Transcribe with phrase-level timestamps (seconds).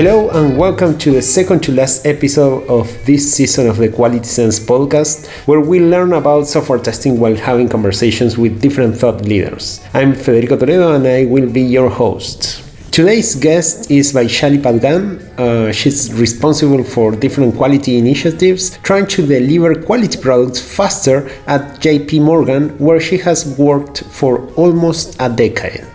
[0.00, 4.24] Hello and welcome to the second to last episode of this season of the Quality
[4.24, 9.78] Sense podcast, where we learn about software testing while having conversations with different thought leaders.
[9.92, 12.64] I'm Federico Toledo and I will be your host.
[12.90, 15.20] Today's guest is Vaishali Padgan.
[15.38, 22.22] Uh, she's responsible for different quality initiatives, trying to deliver quality products faster at JP
[22.22, 25.86] Morgan, where she has worked for almost a decade.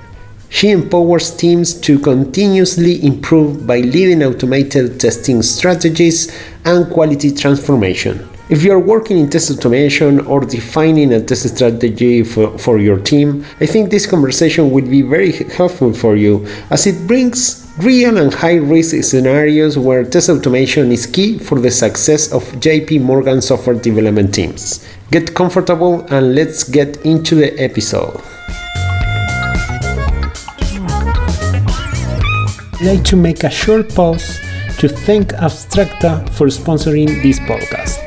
[0.56, 6.32] She empowers teams to continuously improve by leading automated testing strategies
[6.64, 8.26] and quality transformation.
[8.48, 12.98] If you are working in test automation or defining a test strategy for, for your
[12.98, 18.18] team, I think this conversation will be very helpful for you as it brings real
[18.18, 23.42] and high risk scenarios where test automation is key for the success of JP Morgan
[23.42, 24.88] software development teams.
[25.12, 28.24] Get comfortable and let's get into the episode.
[32.86, 34.40] Like to make a short pause
[34.78, 37.98] to thank Abstracta for sponsoring this podcast.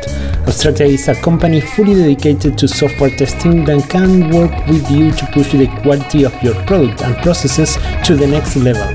[0.47, 5.27] Abstracta is a company fully dedicated to software testing that can work with you to
[5.33, 8.87] push the quality of your product and processes to the next level.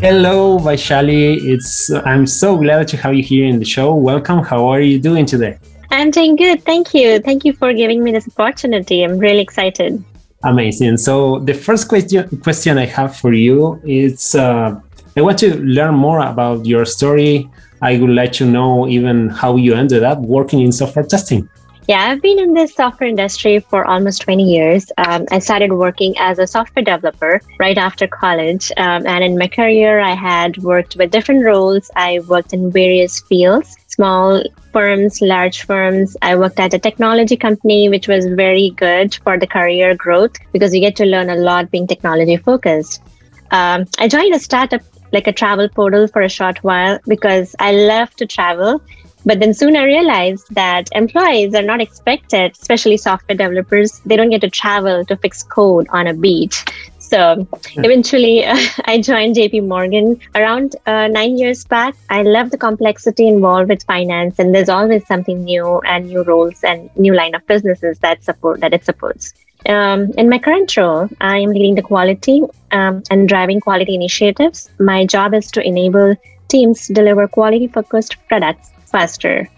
[0.00, 1.44] Hello, Vaishali.
[1.44, 3.94] It's I'm so glad to have you here in the show.
[3.94, 4.42] Welcome.
[4.42, 5.58] How are you doing today?
[5.90, 6.64] I'm doing good.
[6.64, 7.18] Thank you.
[7.20, 9.02] Thank you for giving me this opportunity.
[9.02, 10.02] I'm really excited.
[10.42, 10.96] Amazing.
[10.96, 14.80] So the first question question I have for you is uh,
[15.16, 17.50] I want to learn more about your story.
[17.82, 21.48] I would like to know even how you ended up working in software testing.
[21.88, 24.92] Yeah, I've been in this software industry for almost 20 years.
[24.96, 28.70] Um, I started working as a software developer right after college.
[28.76, 31.90] Um, and in my career, I had worked with different roles.
[31.96, 36.16] I worked in various fields, small firms, large firms.
[36.22, 40.74] I worked at a technology company, which was very good for the career growth because
[40.74, 43.02] you get to learn a lot being technology focused.
[43.50, 44.82] Um, I joined a startup
[45.12, 48.80] like a travel portal for a short while because I love to travel
[49.24, 54.30] but then soon I realized that employees are not expected, especially software developers, they don't
[54.30, 56.64] get to travel to fix code on a beach.
[57.10, 61.96] So eventually, uh, I joined JP Morgan around uh, nine years back.
[62.08, 66.62] I love the complexity involved with finance, and there's always something new and new roles
[66.62, 69.34] and new line of businesses that support that it supports.
[69.66, 74.70] Um, in my current role, I am leading the quality um, and driving quality initiatives.
[74.78, 76.14] My job is to enable
[76.46, 79.48] teams deliver quality focused products faster.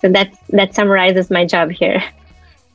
[0.00, 2.02] So that that summarizes my job here.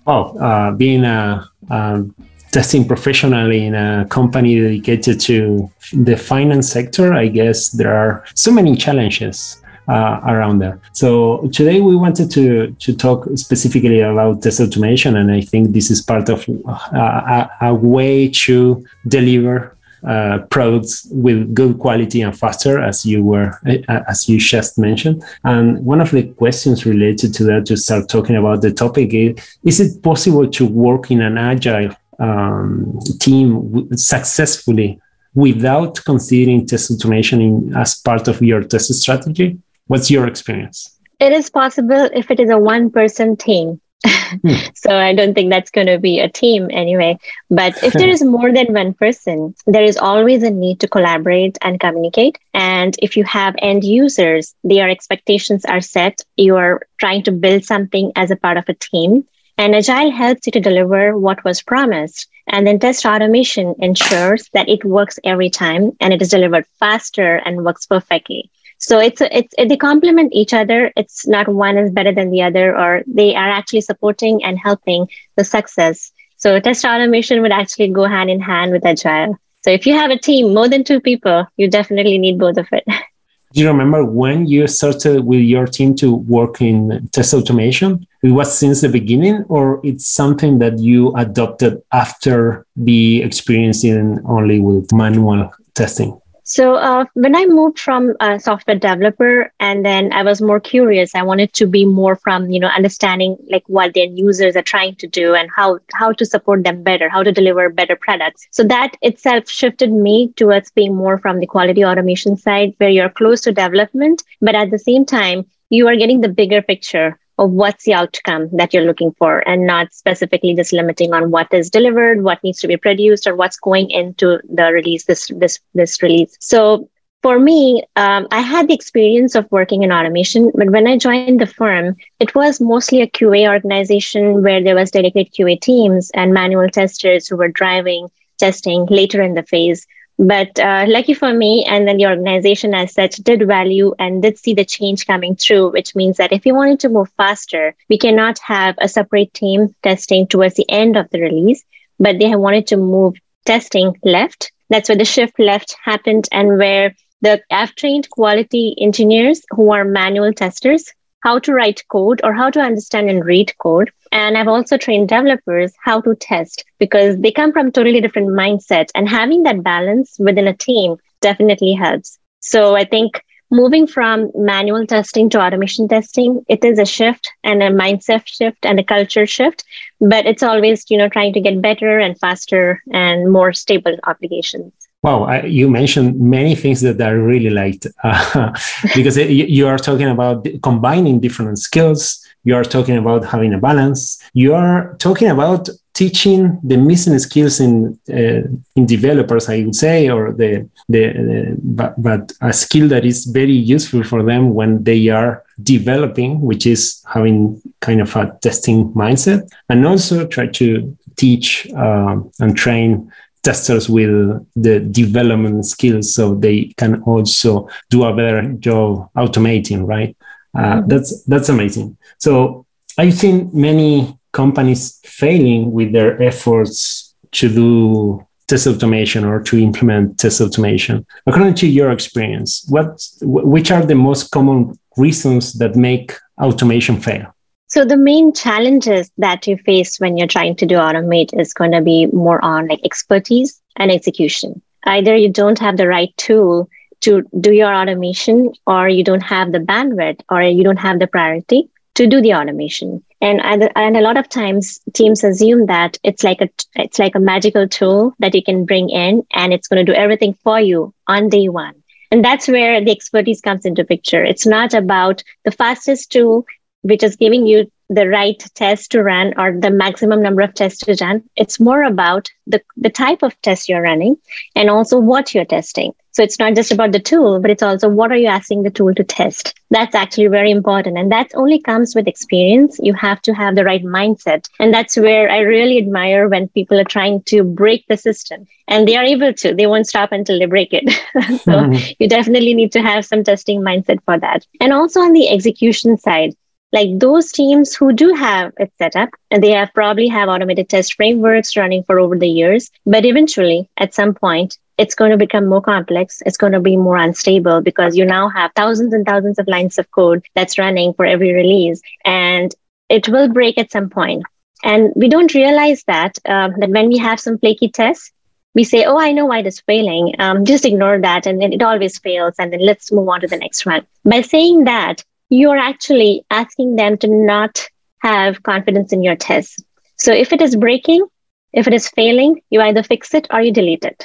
[0.06, 2.14] Oh, uh, being a um,
[2.52, 8.52] testing professionally in a company dedicated to the finance sector, I guess there are so
[8.52, 10.80] many challenges uh, around there.
[10.94, 15.90] So today we wanted to to talk specifically about test automation, and I think this
[15.90, 19.76] is part of uh, a, a, way to deliver
[20.08, 25.24] uh, products with good quality and faster, as you were uh, as you just mentioned.
[25.44, 29.40] And one of the questions related to that to start talking about the topic is:
[29.66, 35.00] Is it possible to work in an agile um, team successfully
[35.34, 39.58] without considering test automation in, as part of your test strategy?
[39.88, 40.98] What's your experience?
[41.20, 44.54] It is possible if it is a one-person team Hmm.
[44.76, 47.18] so I don't think that's going to be a team anyway.
[47.50, 51.58] But if there is more than one person, there is always a need to collaborate
[51.62, 52.38] and communicate.
[52.54, 56.22] And if you have end users, their expectations are set.
[56.38, 59.26] You are trying to build something as a part of a team.
[59.60, 62.30] And Agile helps you to deliver what was promised.
[62.48, 67.36] And then test automation ensures that it works every time and it is delivered faster
[67.44, 68.50] and works perfectly.
[68.78, 70.94] So it's it's they complement each other.
[70.96, 75.10] It's not one is better than the other, or they are actually supporting and helping
[75.36, 76.14] the success.
[76.38, 79.36] So test automation would actually go hand in hand with agile.
[79.66, 82.68] So if you have a team more than two people, you definitely need both of
[82.72, 82.86] it.
[83.52, 88.08] Do you remember when you started with your team to work in test automation?
[88.22, 94.20] It was since the beginning, or it's something that you adopted after the experience in
[94.26, 96.20] only with manual testing?
[96.44, 101.14] So uh, when I moved from a software developer, and then I was more curious,
[101.14, 104.96] I wanted to be more from you know understanding like what their users are trying
[104.96, 108.48] to do and how how to support them better, how to deliver better products.
[108.50, 113.12] So that itself shifted me towards being more from the quality automation side, where you're
[113.22, 117.52] close to development, but at the same time you are getting the bigger picture of
[117.52, 121.70] what's the outcome that you're looking for and not specifically just limiting on what is
[121.70, 126.02] delivered what needs to be produced or what's going into the release this this this
[126.04, 126.88] release so
[127.22, 131.42] for me, um, I had the experience of working in automation, but when I joined
[131.42, 136.34] the firm, it was mostly a QA organization where there was dedicated QA teams and
[136.34, 138.08] manual testers who were driving
[138.38, 139.86] testing later in the phase.
[140.20, 144.38] But uh, lucky for me, and then the organization as such did value and did
[144.38, 147.98] see the change coming through, which means that if we wanted to move faster, we
[147.98, 151.64] cannot have a separate team testing towards the end of the release,
[152.00, 154.52] but they wanted to move testing left.
[154.70, 159.86] That's where the shift left happened and where the I've trained quality engineers who are
[159.86, 163.92] manual testers how to write code or how to understand and read code.
[164.12, 168.90] And I've also trained developers how to test because they come from totally different mindset
[168.96, 172.18] and having that balance within a team definitely helps.
[172.40, 173.22] So I think
[173.52, 178.66] moving from manual testing to automation testing, it is a shift and a mindset shift
[178.66, 179.64] and a culture shift,
[180.00, 184.72] but it's always, you know, trying to get better and faster and more stable applications.
[185.02, 188.54] Wow, I, you mentioned many things that I really liked uh,
[188.96, 192.26] because it, you are talking about combining different skills.
[192.44, 194.22] You are talking about having a balance.
[194.34, 198.48] You are talking about teaching the missing skills in uh,
[198.78, 203.26] in developers, I would say, or the the, the but, but a skill that is
[203.26, 208.94] very useful for them when they are developing, which is having kind of a testing
[208.94, 213.12] mindset, and also try to teach uh, and train
[213.44, 214.10] testers with
[214.56, 220.16] the development skills so they can also do a better job automating right
[220.56, 220.88] uh, mm-hmm.
[220.88, 222.66] that's that's amazing so
[222.98, 230.18] i've seen many companies failing with their efforts to do test automation or to implement
[230.20, 236.18] test automation according to your experience what which are the most common reasons that make
[236.42, 237.34] automation fail
[237.70, 241.72] so the main challenges that you face when you're trying to do automate is going
[241.72, 244.60] to be more on like expertise and execution.
[244.86, 246.68] Either you don't have the right tool
[247.02, 251.08] to do your automation or you don't have the bandwidth or you don't have the
[251.08, 253.04] priority to do the automation.
[253.22, 257.20] And and a lot of times teams assume that it's like a it's like a
[257.20, 260.94] magical tool that you can bring in and it's going to do everything for you
[261.08, 261.76] on day one.
[262.12, 264.24] And that's where the expertise comes into picture.
[264.24, 266.46] It's not about the fastest tool
[266.82, 270.86] which is giving you the right test to run or the maximum number of tests
[270.86, 271.24] to run.
[271.36, 274.16] It's more about the, the type of test you're running
[274.56, 275.94] and also what you're testing.
[276.12, 278.70] So it's not just about the tool, but it's also what are you asking the
[278.70, 279.54] tool to test?
[279.70, 280.98] That's actually very important.
[280.98, 282.78] And that only comes with experience.
[282.82, 284.48] You have to have the right mindset.
[284.60, 288.88] And that's where I really admire when people are trying to break the system and
[288.88, 289.54] they are able to.
[289.54, 290.90] They won't stop until they break it.
[291.44, 291.94] so mm-hmm.
[292.00, 294.46] you definitely need to have some testing mindset for that.
[294.60, 296.34] And also on the execution side,
[296.72, 300.70] like those teams who do have it set up and they have probably have automated
[300.70, 305.18] test frameworks running for over the years but eventually at some point it's going to
[305.18, 309.06] become more complex it's going to be more unstable because you now have thousands and
[309.06, 312.56] thousands of lines of code that's running for every release and
[312.90, 314.24] it will break at some point.
[314.64, 318.12] And we don't realize that um, that when we have some flaky tests
[318.56, 320.16] we say oh i know why it is failing.
[320.20, 323.28] Um, just ignore that and then it always fails and then let's move on to
[323.28, 323.86] the next one.
[324.04, 327.68] By saying that you're actually asking them to not
[328.00, 329.64] have confidence in your test.
[329.98, 331.06] So if it is breaking,
[331.54, 334.04] if it is failing, you either fix it or you delete it.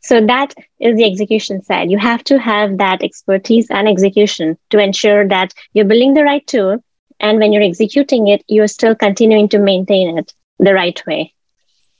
[0.00, 1.90] So that is the execution side.
[1.90, 6.46] You have to have that expertise and execution to ensure that you're building the right
[6.46, 6.82] tool.
[7.20, 11.32] And when you're executing it, you're still continuing to maintain it the right way.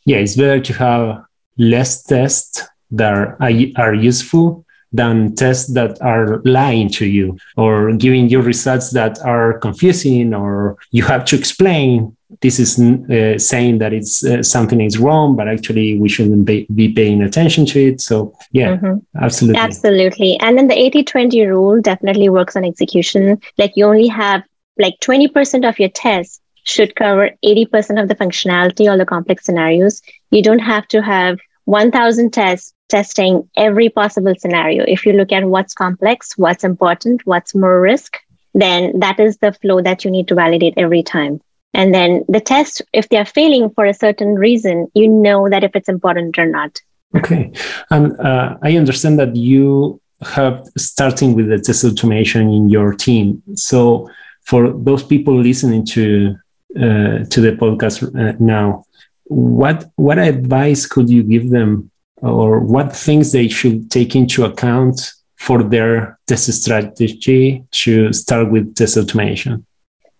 [0.05, 1.25] Yeah, it's better to have
[1.59, 3.39] less tests that are,
[3.77, 9.59] are useful than tests that are lying to you or giving you results that are
[9.59, 12.17] confusing or you have to explain.
[12.41, 16.67] This is uh, saying that it's uh, something is wrong but actually we shouldn't be,
[16.75, 18.01] be paying attention to it.
[18.01, 18.99] So yeah mm-hmm.
[19.23, 19.61] absolutely.
[19.61, 20.41] Absolutely.
[20.41, 23.41] And then the 80-20 rule definitely works on execution.
[23.59, 24.43] Like you only have
[24.79, 30.01] like 20% of your tests should cover 80% of the functionality or the complex scenarios.
[30.31, 34.85] You don't have to have 1000 tests testing every possible scenario.
[34.87, 38.19] If you look at what's complex, what's important, what's more risk,
[38.55, 41.41] then that is the flow that you need to validate every time.
[41.75, 45.75] And then the test, if they're failing for a certain reason, you know that if
[45.75, 46.79] it's important or not.
[47.17, 47.53] Okay.
[47.91, 53.43] And uh, I understand that you have starting with the test automation in your team.
[53.55, 54.09] So
[54.45, 56.37] for those people listening to
[56.77, 58.85] uh, to the podcast uh, now,
[59.33, 65.13] what what advice could you give them or what things they should take into account
[65.37, 69.67] for their test strategy to start with test automation?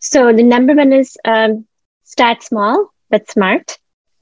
[0.01, 1.67] So the number one is um,
[2.05, 3.79] start small but smart.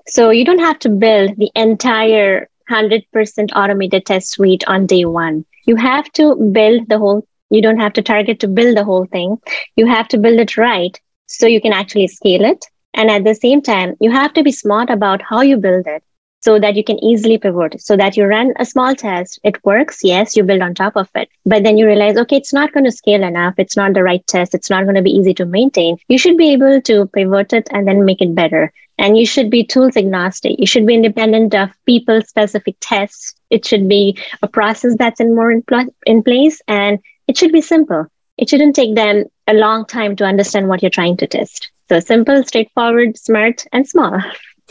[0.07, 5.45] So you don't have to build the entire 100% automated test suite on day one.
[5.67, 9.07] You have to build the whole, you don't have to target to build the whole
[9.07, 9.39] thing.
[9.77, 12.67] You have to build it right so you can actually scale it.
[12.95, 16.03] And at the same time, you have to be smart about how you build it
[16.41, 17.81] so that you can easily pivot.
[17.81, 21.09] So that you run a small test it works yes you build on top of
[21.15, 21.29] it.
[21.47, 23.55] But then you realize okay it's not going to scale enough.
[23.59, 24.55] It's not the right test.
[24.55, 25.99] It's not going to be easy to maintain.
[26.09, 28.73] You should be able to pivot it and then make it better.
[28.99, 30.59] And you should be tools agnostic.
[30.59, 33.35] You should be independent of people specific tests.
[33.49, 37.53] It should be a process that's in more in, pl- in place and it should
[37.53, 38.07] be simple.
[38.37, 42.01] It shouldn't take them a long time to understand what you're trying to test so
[42.01, 44.21] simple straightforward smart and small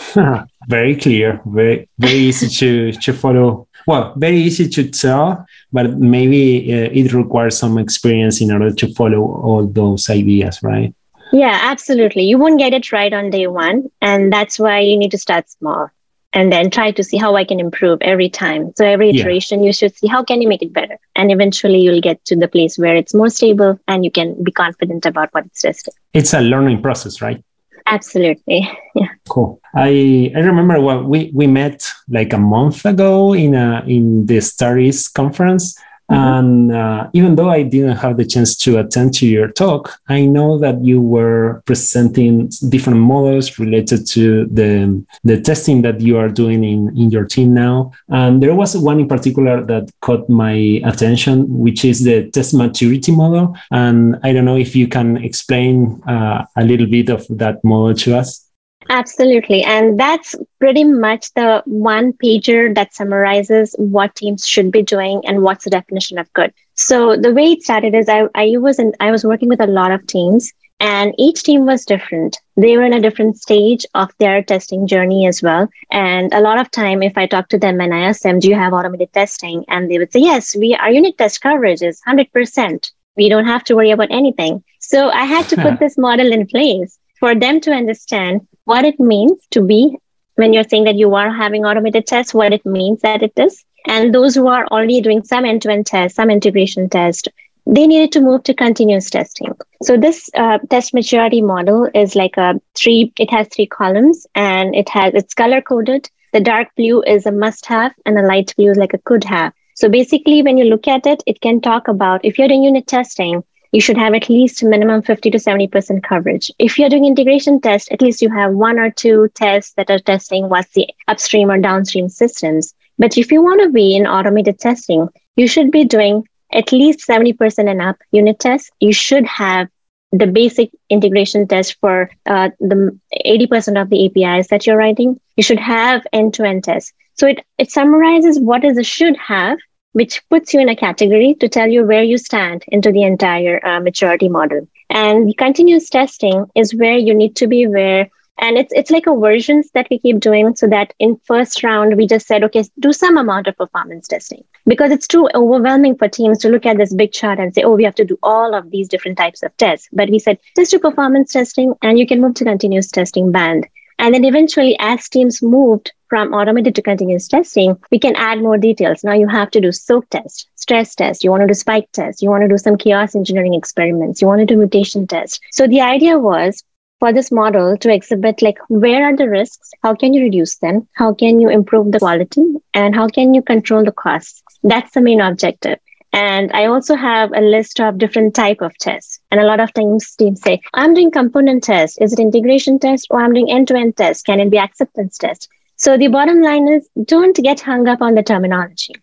[0.67, 3.67] very clear, very very easy to to follow.
[3.87, 8.93] Well, very easy to tell, but maybe uh, it requires some experience in order to
[8.93, 10.93] follow all those ideas, right?
[11.31, 12.23] Yeah, absolutely.
[12.23, 15.49] You won't get it right on day one, and that's why you need to start
[15.49, 15.89] small
[16.33, 18.71] and then try to see how I can improve every time.
[18.75, 19.67] So every iteration, yeah.
[19.67, 22.47] you should see how can you make it better, and eventually you'll get to the
[22.47, 25.93] place where it's more stable and you can be confident about what it's testing.
[26.13, 27.43] It's a learning process, right?
[27.85, 28.69] Absolutely.
[28.95, 29.07] Yeah.
[29.29, 29.61] Cool.
[29.75, 34.41] I I remember well we we met like a month ago in a in the
[34.41, 35.79] Studies conference.
[36.09, 40.25] And uh, even though I didn't have the chance to attend to your talk, I
[40.25, 46.29] know that you were presenting different models related to the, the testing that you are
[46.29, 47.91] doing in, in your team now.
[48.09, 53.11] And there was one in particular that caught my attention, which is the test maturity
[53.11, 53.55] model.
[53.71, 57.93] And I don't know if you can explain uh, a little bit of that model
[57.95, 58.48] to us.
[58.89, 59.63] Absolutely.
[59.63, 65.43] And that's pretty much the one pager that summarizes what teams should be doing and
[65.43, 66.51] what's the definition of good.
[66.73, 69.67] So the way it started is I, I was in, I was working with a
[69.67, 72.39] lot of teams and each team was different.
[72.55, 75.69] They were in a different stage of their testing journey as well.
[75.91, 78.47] And a lot of time, if I talk to them and I ask them, do
[78.47, 79.65] you have automated testing?
[79.67, 82.91] And they would say, yes, we, our unit test coverage is 100%.
[83.17, 84.63] We don't have to worry about anything.
[84.79, 88.99] So I had to put this model in place for them to understand what it
[88.99, 89.97] means to be
[90.35, 93.63] when you're saying that you are having automated tests, what it means that it is.
[93.87, 97.27] And those who are already doing some end to end tests, some integration test,
[97.65, 99.53] they needed to move to continuous testing.
[99.83, 104.75] So this uh, test maturity model is like a three, it has three columns and
[104.75, 106.09] it has, it's color coded.
[106.33, 109.23] The dark blue is a must have and the light blue is like a could
[109.23, 109.53] have.
[109.75, 112.85] So basically, when you look at it, it can talk about if you're doing unit
[112.85, 116.51] testing, you should have at least minimum 50 to 70% coverage.
[116.57, 119.99] If you're doing integration test, at least you have one or two tests that are
[119.99, 122.73] testing what's the upstream or downstream systems.
[122.97, 127.07] But if you want to be in automated testing, you should be doing at least
[127.07, 128.71] 70% and up unit tests.
[128.79, 129.69] You should have
[130.11, 135.19] the basic integration test for uh, the 80% of the APIs that you're writing.
[135.35, 136.93] You should have end-to-end tests.
[137.13, 139.59] So it, it summarizes what is a should have
[139.93, 143.65] which puts you in a category to tell you where you stand into the entire
[143.65, 144.67] uh, maturity model.
[144.89, 148.09] And continuous testing is where you need to be where
[148.41, 151.97] and it's it's like a versions that we keep doing so that in first round
[151.97, 154.43] we just said okay do some amount of performance testing.
[154.65, 157.75] Because it's too overwhelming for teams to look at this big chart and say oh
[157.75, 159.89] we have to do all of these different types of tests.
[159.91, 163.67] But we said just do performance testing and you can move to continuous testing band.
[163.99, 168.57] And then eventually, as teams moved from automated to continuous testing, we can add more
[168.57, 169.03] details.
[169.03, 172.21] Now you have to do soak test, stress test, you want to do spike test,
[172.21, 175.41] you want to do some chaos engineering experiments, you want to do mutation test.
[175.51, 176.63] So the idea was
[176.99, 180.85] for this model to exhibit like where are the risks how can you reduce them
[180.95, 184.99] how can you improve the quality and how can you control the costs that's the
[184.99, 185.79] main objective
[186.11, 189.19] and I also have a list of different type of tests.
[189.29, 192.01] And a lot of times teams say, I'm doing component test.
[192.01, 194.25] Is it integration test or I'm doing end-to-end test?
[194.25, 195.47] Can it be acceptance test?
[195.79, 198.95] So the bottom line is don't get hung up on the terminology.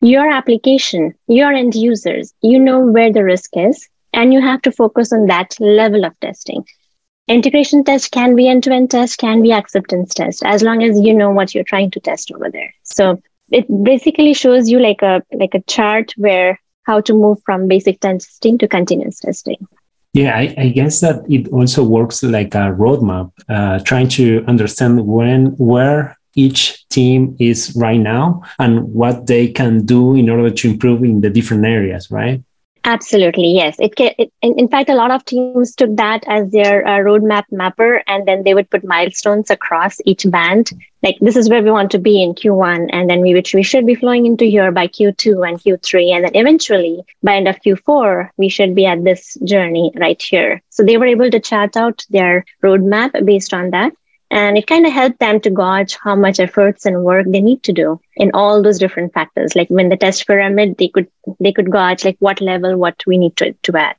[0.00, 4.72] Your application, your end users, you know where the risk is, and you have to
[4.72, 6.64] focus on that level of testing.
[7.28, 11.30] Integration test can be end-to-end test, can be acceptance test, as long as you know
[11.30, 12.74] what you're trying to test over there.
[12.82, 17.68] So it basically shows you like a like a chart where how to move from
[17.68, 19.68] basic testing to continuous testing.
[20.14, 25.06] Yeah, I, I guess that it also works like a roadmap, uh, trying to understand
[25.06, 30.70] when where each team is right now and what they can do in order to
[30.70, 32.42] improve in the different areas, right?
[32.84, 33.76] Absolutely, yes.
[33.78, 37.44] It, can, it in, fact, a lot of teams took that as their uh, roadmap
[37.52, 40.72] mapper, and then they would put milestones across each band.
[41.00, 43.62] Like this is where we want to be in Q1, and then we which we
[43.62, 47.60] should be flowing into here by Q2 and Q3, and then eventually by end of
[47.60, 50.60] Q4 we should be at this journey right here.
[50.70, 53.92] So they were able to chart out their roadmap based on that,
[54.32, 57.62] and it kind of helped them to gauge how much efforts and work they need
[57.64, 59.54] to do in all those different factors.
[59.54, 61.06] Like when the test pyramid they could
[61.38, 63.96] they could gauge like what level what we need to, to add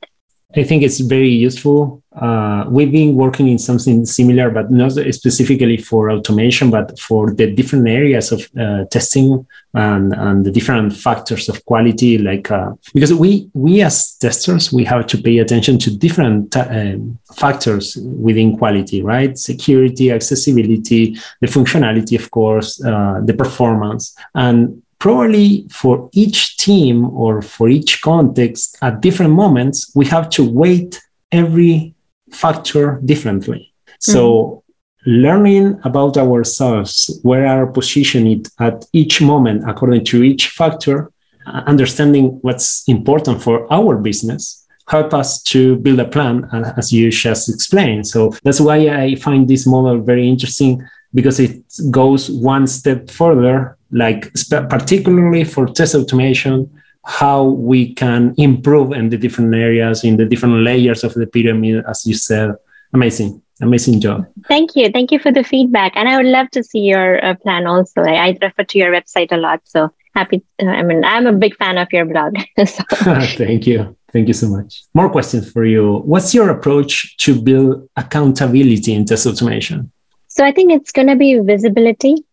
[0.56, 2.02] I think it's very useful.
[2.14, 7.50] Uh, we've been working in something similar, but not specifically for automation, but for the
[7.50, 9.44] different areas of uh, testing
[9.74, 12.18] and, and the different factors of quality.
[12.18, 16.60] Like uh, because we we as testers we have to pay attention to different t-
[16.60, 19.36] um, factors within quality, right?
[19.36, 27.42] Security, accessibility, the functionality, of course, uh, the performance, and probably for each team or
[27.42, 30.98] for each context at different moments, we have to weight
[31.30, 31.94] every
[32.32, 33.70] factor differently.
[33.98, 35.10] So mm-hmm.
[35.24, 41.12] learning about ourselves, where our positioned at each moment according to each factor,
[41.46, 46.44] uh, understanding what's important for our business help us to build a plan
[46.76, 50.82] as you just explained so that's why i find this model very interesting
[51.14, 54.32] because it goes one step further like
[54.68, 56.68] particularly for test automation,
[57.04, 61.84] how we can improve in the different areas, in the different layers of the pyramid,
[61.88, 62.54] as you said.
[62.92, 64.26] Amazing, amazing job.
[64.48, 67.34] Thank you, thank you for the feedback, and I would love to see your uh,
[67.36, 68.02] plan also.
[68.02, 70.42] I, I, refer to your website a lot, so happy.
[70.60, 72.36] Uh, I mean, I'm a big fan of your blog.
[72.66, 72.82] so.
[73.36, 73.96] thank you.
[74.12, 74.84] Thank you so much.
[74.94, 75.98] More questions for you.
[76.04, 79.90] What's your approach to build accountability in test automation?
[80.28, 82.24] So I think it's going to be visibility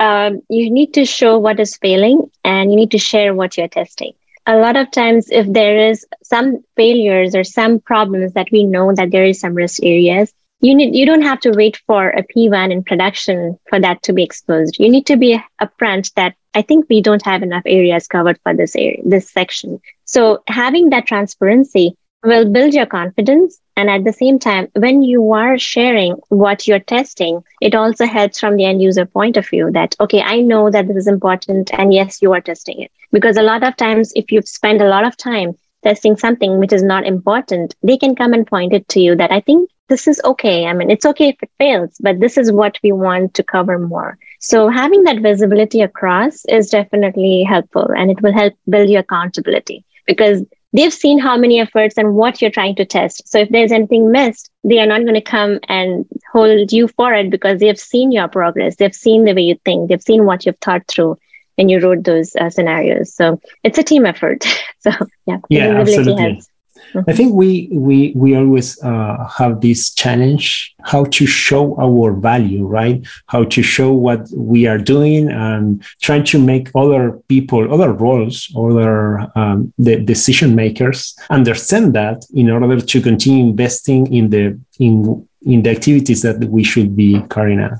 [0.00, 3.68] um, you need to show what is failing and you need to share what you're
[3.68, 4.12] testing.
[4.46, 8.92] A lot of times, if there is some failures or some problems that we know
[8.94, 12.22] that there is some risk areas, you need you don't have to wait for a
[12.22, 14.78] P1 in production for that to be exposed.
[14.78, 18.54] You need to be upfront that I think we don't have enough areas covered for
[18.54, 19.80] this area, this section.
[20.06, 23.60] So having that transparency will build your confidence.
[23.80, 28.38] And at the same time, when you are sharing what you're testing, it also helps
[28.38, 31.70] from the end user point of view that, okay, I know that this is important.
[31.72, 32.92] And yes, you are testing it.
[33.10, 36.74] Because a lot of times, if you've spent a lot of time testing something which
[36.74, 40.06] is not important, they can come and point it to you that I think this
[40.06, 40.66] is okay.
[40.66, 43.78] I mean, it's okay if it fails, but this is what we want to cover
[43.78, 44.18] more.
[44.40, 49.86] So having that visibility across is definitely helpful and it will help build your accountability
[50.06, 53.26] because they've seen how many efforts and what you're trying to test.
[53.28, 57.12] So if there's anything missed, they are not going to come and hold you for
[57.14, 58.76] it because they have seen your progress.
[58.76, 59.88] They've seen the way you think.
[59.88, 61.16] They've seen what you've thought through
[61.56, 63.14] when you wrote those uh, scenarios.
[63.14, 64.44] So it's a team effort.
[64.80, 64.90] so
[65.26, 66.22] yeah, yeah, absolutely.
[66.22, 66.49] Helps.
[67.06, 72.64] I think we we we always uh, have this challenge how to show our value,
[72.66, 73.06] right?
[73.26, 78.52] How to show what we are doing and trying to make other people, other roles,
[78.56, 85.26] other um, the decision makers understand that in order to continue investing in the in
[85.42, 87.78] in the activities that we should be carrying out,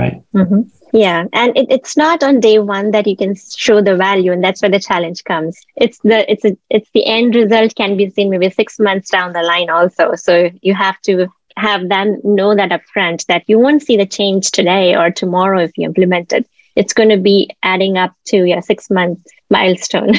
[0.00, 0.22] right?
[0.34, 0.62] Mm-hmm.
[0.92, 4.42] Yeah, and it, it's not on day one that you can show the value, and
[4.42, 5.60] that's where the challenge comes.
[5.76, 9.32] It's the it's a it's the end result can be seen maybe six months down
[9.32, 10.14] the line also.
[10.16, 14.50] So you have to have them know that upfront that you won't see the change
[14.50, 16.48] today or tomorrow if you implement it.
[16.76, 20.14] It's going to be adding up to your six month milestone.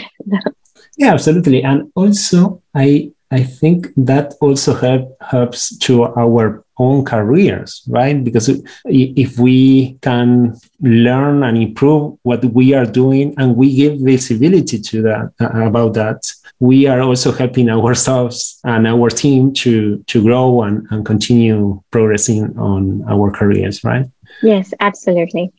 [0.98, 7.82] yeah, absolutely, and also I I think that also help, helps to our own careers,
[7.88, 8.22] right?
[8.22, 8.50] Because
[8.86, 15.02] if we can learn and improve what we are doing and we give visibility to
[15.04, 20.64] that uh, about that, we are also helping ourselves and our team to to grow
[20.64, 24.06] and, and continue progressing on our careers, right?
[24.44, 25.54] Yes, absolutely.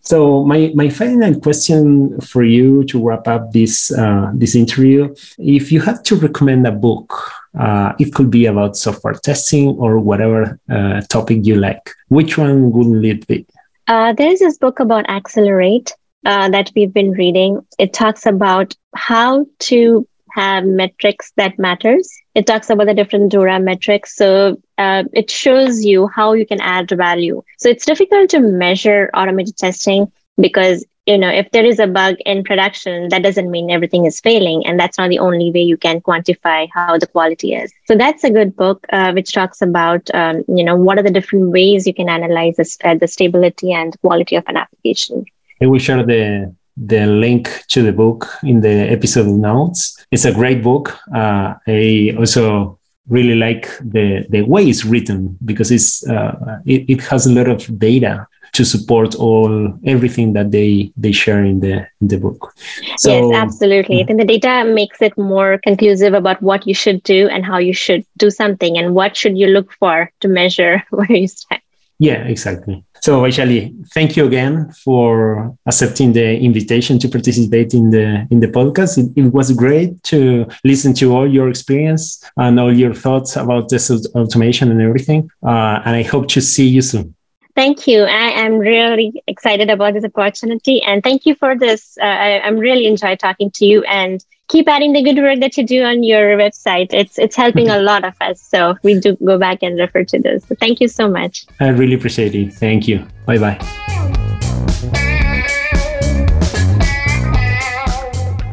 [0.00, 5.72] So my, my final question for you to wrap up this uh, this interview, if
[5.72, 7.12] you had to recommend a book,
[7.58, 11.90] uh, it could be about software testing or whatever uh, topic you like.
[12.08, 13.46] Which one would it be?
[13.88, 17.64] Uh, there's this book about Accelerate uh, that we've been reading.
[17.78, 22.10] It talks about how to have metrics that matters.
[22.34, 24.16] It talks about the different DORA metrics.
[24.16, 27.42] So uh, it shows you how you can add value.
[27.58, 32.16] So it's difficult to measure automated testing because you know if there is a bug
[32.24, 35.76] in production that doesn't mean everything is failing and that's not the only way you
[35.76, 40.08] can quantify how the quality is so that's a good book uh, which talks about
[40.14, 44.00] um, you know what are the different ways you can analyze uh, the stability and
[44.00, 45.24] quality of an application
[45.60, 50.04] i will share the the link to the book in the episode notes.
[50.10, 50.98] It's a great book.
[51.14, 57.00] Uh, I also really like the the way it's written because it's uh, it, it
[57.02, 61.86] has a lot of data to support all everything that they they share in the
[62.00, 62.54] in the book.
[62.98, 63.96] So, yes, absolutely.
[63.96, 64.02] Yeah.
[64.02, 67.58] I think the data makes it more conclusive about what you should do and how
[67.58, 71.62] you should do something and what should you look for to measure where you stand.
[71.98, 72.84] Yeah, exactly.
[73.02, 78.46] So, Vaishali, thank you again for accepting the invitation to participate in the in the
[78.46, 78.96] podcast.
[78.96, 83.70] It, it, was great to listen to all your experience and all your thoughts about
[83.70, 85.28] this automation and everything.
[85.42, 87.16] Uh, and I hope to see you soon.
[87.54, 88.04] Thank you.
[88.04, 91.98] I am really excited about this opportunity, and thank you for this.
[92.00, 95.56] Uh, I, I'm really enjoy talking to you and keep adding the good work that
[95.56, 96.92] you do on your website.
[96.92, 98.40] It's it's helping a lot of us.
[98.40, 100.44] So we do go back and refer to this.
[100.46, 101.46] So thank you so much.
[101.60, 102.54] I really appreciate it.
[102.54, 103.06] Thank you.
[103.26, 104.18] Bye bye.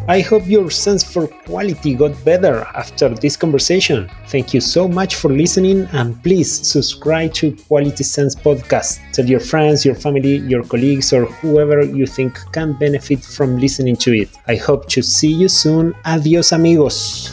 [0.10, 4.10] I hope your sense for quality got better after this conversation.
[4.26, 8.98] Thank you so much for listening and please subscribe to Quality Sense podcast.
[9.14, 13.98] Tell your friends, your family, your colleagues, or whoever you think can benefit from listening
[13.98, 14.30] to it.
[14.48, 15.94] I hope to see you soon.
[16.06, 17.30] Adios, amigos.